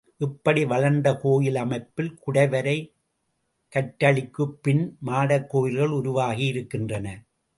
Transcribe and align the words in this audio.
இப்படி 0.17 0.65
வளர்ந்த 0.65 1.15
கோயில் 1.15 1.55
அமைப்பில், 1.55 2.19
குடைவரை 2.27 2.93
கற்றளிகளுக்குப் 3.73 4.57
பின் 4.61 4.97
மாடக் 4.99 5.49
கோயில்கள் 5.49 5.89
உருவாகி 5.89 6.45
இருக்கின்றன. 6.45 7.23